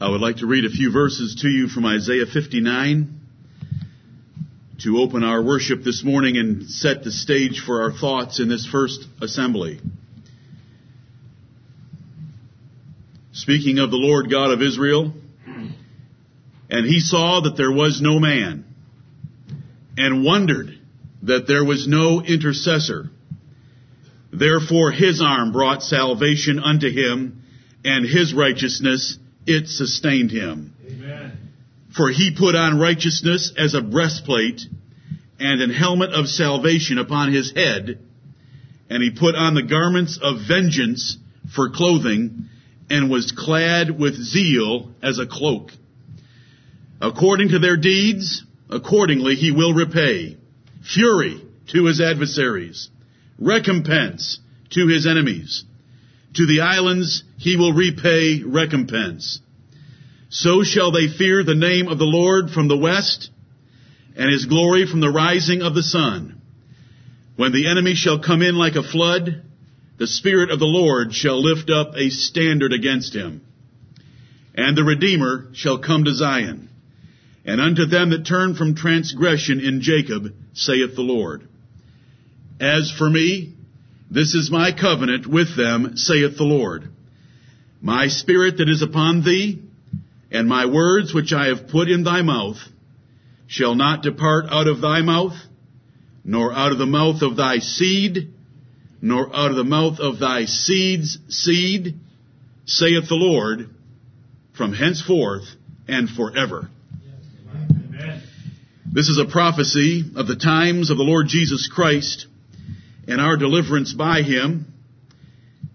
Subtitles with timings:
[0.00, 3.20] I would like to read a few verses to you from Isaiah 59
[4.84, 8.64] to open our worship this morning and set the stage for our thoughts in this
[8.64, 9.80] first assembly.
[13.32, 15.14] Speaking of the Lord God of Israel,
[16.70, 18.66] and he saw that there was no man,
[19.96, 20.78] and wondered
[21.24, 23.10] that there was no intercessor.
[24.32, 27.42] Therefore his arm brought salvation unto him,
[27.84, 29.18] and his righteousness
[29.48, 30.74] it sustained him.
[30.86, 31.32] Amen.
[31.96, 34.60] For he put on righteousness as a breastplate,
[35.40, 37.98] and an helmet of salvation upon his head,
[38.90, 41.16] and he put on the garments of vengeance
[41.54, 42.46] for clothing,
[42.90, 45.70] and was clad with zeal as a cloak.
[47.00, 50.36] According to their deeds, accordingly he will repay.
[50.82, 51.40] Fury
[51.72, 52.88] to his adversaries,
[53.38, 55.64] recompense to his enemies.
[56.34, 59.40] To the islands he will repay recompense.
[60.30, 63.30] So shall they fear the name of the Lord from the west,
[64.16, 66.42] and his glory from the rising of the sun.
[67.36, 69.42] When the enemy shall come in like a flood,
[69.96, 73.42] the Spirit of the Lord shall lift up a standard against him.
[74.54, 76.68] And the Redeemer shall come to Zion.
[77.44, 81.48] And unto them that turn from transgression in Jacob, saith the Lord.
[82.60, 83.54] As for me,
[84.10, 86.90] this is my covenant with them, saith the Lord.
[87.80, 89.62] My spirit that is upon thee,
[90.30, 92.58] and my words which I have put in thy mouth,
[93.46, 95.34] shall not depart out of thy mouth,
[96.24, 98.32] nor out of the mouth of thy seed,
[99.00, 101.94] nor out of the mouth of thy seed's seed,
[102.66, 103.70] saith the Lord,
[104.56, 105.44] from henceforth
[105.86, 106.68] and forever.
[108.92, 112.26] This is a prophecy of the times of the Lord Jesus Christ
[113.06, 114.72] and our deliverance by him.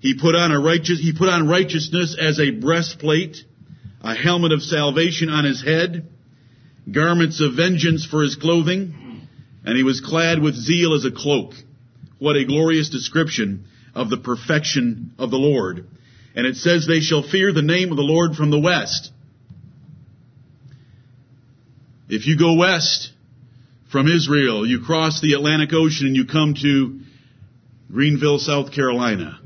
[0.00, 3.44] He put on a righteous, he put on righteousness as a breastplate,
[4.02, 6.08] a helmet of salvation on his head,
[6.90, 9.28] garments of vengeance for his clothing,
[9.64, 11.54] and he was clad with zeal as a cloak.
[12.18, 15.86] What a glorious description of the perfection of the Lord.
[16.34, 19.10] And it says they shall fear the name of the Lord from the west.
[22.08, 23.12] If you go west
[23.90, 27.00] from Israel, you cross the Atlantic Ocean and you come to
[27.90, 29.38] Greenville, South Carolina.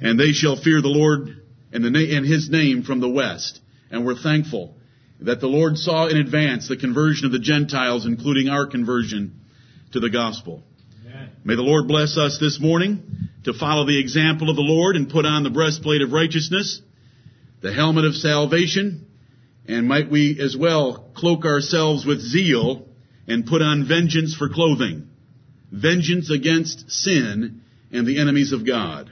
[0.00, 3.60] And they shall fear the Lord and, the na- and His name from the west.
[3.90, 4.76] And we're thankful
[5.20, 9.40] that the Lord saw in advance the conversion of the Gentiles, including our conversion
[9.92, 10.62] to the gospel.
[11.06, 11.30] Amen.
[11.44, 13.02] May the Lord bless us this morning
[13.44, 16.82] to follow the example of the Lord and put on the breastplate of righteousness,
[17.62, 19.06] the helmet of salvation,
[19.66, 22.86] and might we as well cloak ourselves with zeal
[23.26, 25.08] and put on vengeance for clothing.
[25.72, 29.10] Vengeance against sin and the enemies of God.